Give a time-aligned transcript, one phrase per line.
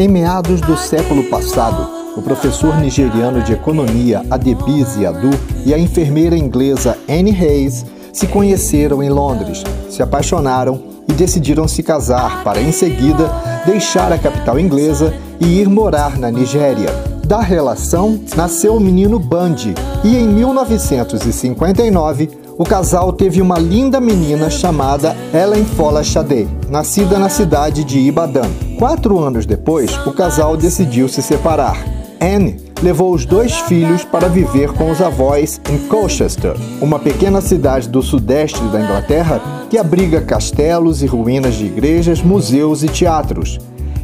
[0.00, 1.86] Em meados do século passado,
[2.16, 5.28] o professor nigeriano de economia Adebisi Adu
[5.66, 11.82] e a enfermeira inglesa Anne Hayes se conheceram em Londres, se apaixonaram e decidiram se
[11.82, 13.30] casar para, em seguida,
[13.66, 16.88] deixar a capital inglesa e ir morar na Nigéria.
[17.26, 24.48] Da relação nasceu o menino Bandi e, em 1959, o casal teve uma linda menina
[24.48, 28.69] chamada Ellen Fola Shade, nascida na cidade de Ibadan.
[28.80, 31.76] Quatro anos depois, o casal decidiu se separar.
[32.18, 37.90] Anne levou os dois filhos para viver com os avós em Colchester, uma pequena cidade
[37.90, 43.58] do sudeste da Inglaterra que abriga castelos e ruínas de igrejas, museus e teatros.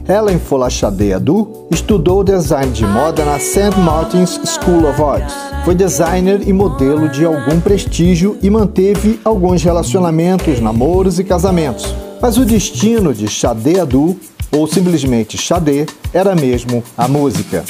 [0.07, 3.81] Helen Folachade Adu estudou design de moda na St.
[3.83, 5.35] Martin's School of Arts.
[5.65, 11.95] Foi designer e modelo de algum prestígio e manteve alguns relacionamentos, namoros e casamentos.
[12.21, 14.19] Mas o destino de Shade Adu,
[14.51, 17.65] ou simplesmente Shade, era mesmo a música.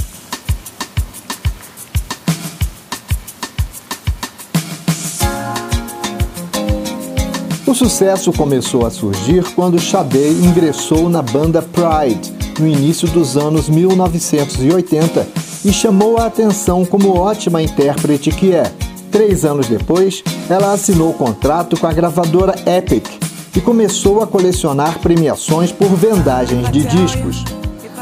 [7.66, 13.68] O sucesso começou a surgir quando Sade ingressou na banda Pride no início dos anos
[13.68, 15.26] 1980
[15.64, 18.72] e chamou a atenção como ótima intérprete que é.
[19.10, 23.25] Três anos depois, ela assinou contrato com a gravadora Epic
[23.56, 27.42] e começou a colecionar premiações por vendagens de discos.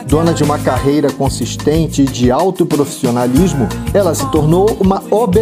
[0.08, 5.40] Dona de uma carreira consistente e de alto profissionalismo, ela se tornou uma OBE,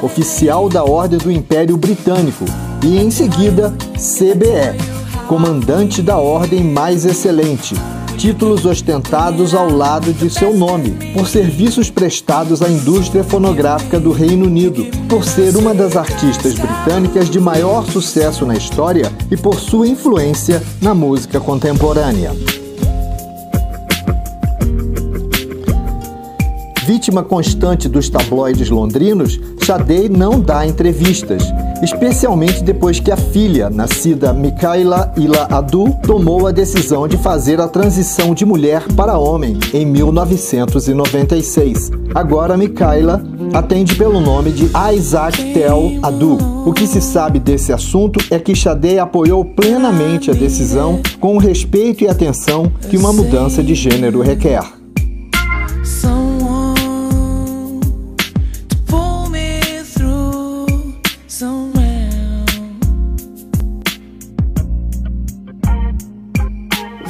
[0.00, 2.44] oficial da Ordem do Império Britânico,
[2.84, 4.78] e em seguida CBE,
[5.26, 7.74] Comandante da Ordem Mais Excelente,
[8.22, 14.46] títulos ostentados ao lado de seu nome, por serviços prestados à indústria fonográfica do Reino
[14.46, 19.88] Unido, por ser uma das artistas britânicas de maior sucesso na história e por sua
[19.88, 22.30] influência na música contemporânea.
[26.86, 31.42] Vítima constante dos tabloides londrinos, Sade não dá entrevistas,
[31.82, 37.68] especialmente depois que a filha, nascida Mikaela Ila Adu, tomou a decisão de fazer a
[37.68, 41.90] transição de mulher para homem em 1996.
[42.14, 43.22] Agora Mikaela
[43.52, 46.38] atende pelo nome de Isaac Tel Adu.
[46.64, 51.38] O que se sabe desse assunto é que Sade apoiou plenamente a decisão com o
[51.38, 54.81] respeito e atenção que uma mudança de gênero requer.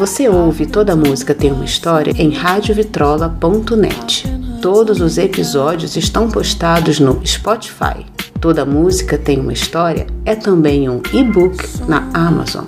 [0.02, 4.24] Você ouve Toda Música Tem Uma História em radiovitrola.net.
[4.60, 8.04] Todos os episódios estão postados no Spotify.
[8.40, 12.64] Toda Música Tem Uma História é também um e-book na Amazon.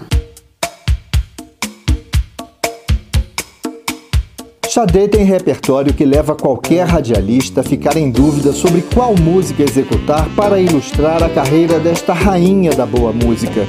[4.70, 10.28] Sade tem repertório que leva qualquer radialista a ficar em dúvida sobre qual música executar
[10.36, 13.66] para ilustrar a carreira desta rainha da boa música.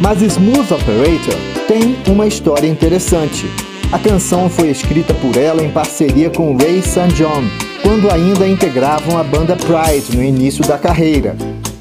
[0.00, 1.34] Mas Smooth Operator
[1.66, 3.46] tem uma história interessante.
[3.90, 7.08] A canção foi escrita por ela em parceria com Ray St.
[7.14, 7.42] John,
[7.82, 11.36] quando ainda integravam a banda Pride no início da carreira.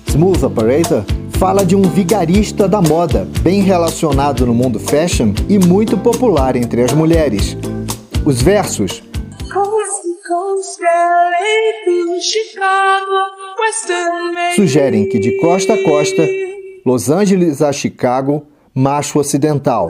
[0.07, 1.03] Smooth Operator
[1.37, 6.81] fala de um vigarista da moda, bem relacionado no mundo fashion e muito popular entre
[6.81, 7.55] as mulheres.
[8.25, 9.03] Os versos
[14.55, 16.27] sugerem que de costa a costa
[16.87, 18.43] Los Angeles a Chicago,
[18.73, 19.89] macho ocidental.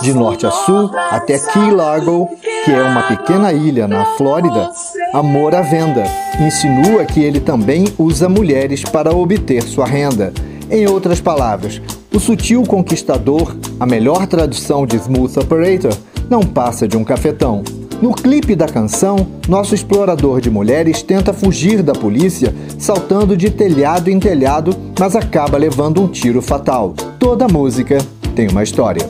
[0.00, 2.30] De norte a sul até Key Largo,
[2.64, 4.70] que é uma pequena ilha na Flórida,
[5.12, 6.02] amor à venda.
[6.40, 10.32] Insinua que ele também usa mulheres para obter sua renda.
[10.70, 15.92] Em outras palavras, o sutil conquistador, a melhor tradução de Smooth Operator,
[16.30, 17.62] não passa de um cafetão.
[18.00, 24.08] No clipe da canção, nosso explorador de mulheres tenta fugir da polícia saltando de telhado
[24.08, 26.94] em telhado, mas acaba levando um tiro fatal.
[27.18, 27.98] Toda música
[28.34, 29.09] tem uma história.